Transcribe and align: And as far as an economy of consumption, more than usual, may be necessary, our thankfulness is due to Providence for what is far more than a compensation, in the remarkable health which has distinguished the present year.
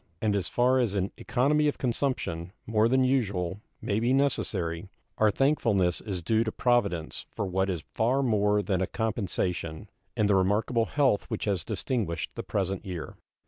And 0.19 0.35
as 0.35 0.49
far 0.49 0.79
as 0.79 0.95
an 0.95 1.11
economy 1.15 1.67
of 1.67 1.77
consumption, 1.77 2.53
more 2.65 2.89
than 2.89 3.03
usual, 3.03 3.61
may 3.83 3.99
be 3.99 4.13
necessary, 4.13 4.89
our 5.19 5.29
thankfulness 5.29 6.01
is 6.01 6.23
due 6.23 6.43
to 6.43 6.51
Providence 6.51 7.27
for 7.29 7.45
what 7.45 7.69
is 7.69 7.83
far 7.93 8.23
more 8.23 8.63
than 8.63 8.81
a 8.81 8.87
compensation, 8.87 9.91
in 10.17 10.25
the 10.25 10.33
remarkable 10.33 10.85
health 10.85 11.25
which 11.25 11.45
has 11.45 11.63
distinguished 11.63 12.31
the 12.33 12.41
present 12.41 12.83
year. 12.83 13.15